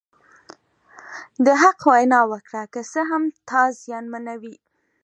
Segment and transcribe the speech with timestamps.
[1.45, 4.55] د حق وینا وکړه که څه هم تا زیانمنوي.